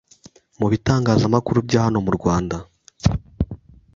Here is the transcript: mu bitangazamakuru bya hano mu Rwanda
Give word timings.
mu 0.59 0.67
bitangazamakuru 0.71 1.57
bya 1.67 1.79
hano 1.85 1.99
mu 2.05 2.11
Rwanda 2.17 2.57